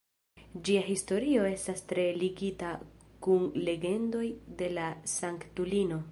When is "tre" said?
1.91-2.05